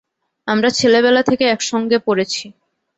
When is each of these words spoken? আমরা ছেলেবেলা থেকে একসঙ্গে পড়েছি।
আমরা 0.47 0.69
ছেলেবেলা 0.69 1.21
থেকে 1.23 1.45
একসঙ্গে 1.47 1.97
পড়েছি। 1.99 2.45